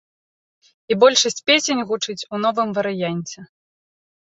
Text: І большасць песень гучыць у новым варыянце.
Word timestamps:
І 0.93 0.97
большасць 1.03 1.43
песень 1.51 1.85
гучыць 1.91 2.25
у 2.25 2.35
новым 2.47 2.69
варыянце. 2.81 3.39